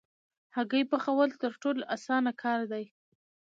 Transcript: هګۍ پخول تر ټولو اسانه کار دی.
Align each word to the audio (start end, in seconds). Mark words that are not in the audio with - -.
هګۍ 0.55 0.83
پخول 0.91 1.29
تر 1.41 1.51
ټولو 1.61 1.81
اسانه 1.95 2.31
کار 2.41 2.59
دی. 2.71 2.85